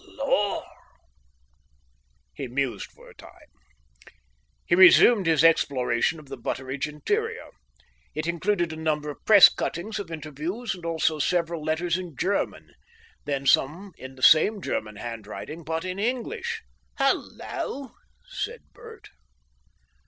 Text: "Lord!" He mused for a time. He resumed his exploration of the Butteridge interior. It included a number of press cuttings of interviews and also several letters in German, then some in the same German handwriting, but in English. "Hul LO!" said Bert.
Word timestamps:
"Lord!" 0.07 0.65
He 2.33 2.47
mused 2.47 2.89
for 2.89 3.07
a 3.07 3.13
time. 3.13 3.51
He 4.65 4.73
resumed 4.73 5.27
his 5.27 5.43
exploration 5.43 6.17
of 6.19 6.27
the 6.27 6.37
Butteridge 6.39 6.87
interior. 6.87 7.49
It 8.15 8.25
included 8.25 8.73
a 8.73 8.77
number 8.77 9.11
of 9.11 9.23
press 9.25 9.47
cuttings 9.47 9.99
of 9.99 10.09
interviews 10.09 10.73
and 10.73 10.87
also 10.87 11.19
several 11.19 11.63
letters 11.63 11.99
in 11.99 12.15
German, 12.17 12.73
then 13.25 13.45
some 13.45 13.91
in 13.95 14.15
the 14.15 14.23
same 14.23 14.59
German 14.59 14.95
handwriting, 14.95 15.63
but 15.63 15.85
in 15.85 15.99
English. 15.99 16.63
"Hul 16.97 17.21
LO!" 17.37 17.91
said 18.27 18.61
Bert. 18.73 19.09